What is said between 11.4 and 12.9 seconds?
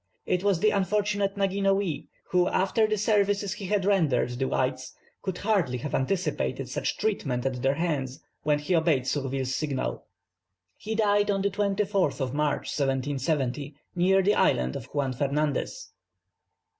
the 24th of March,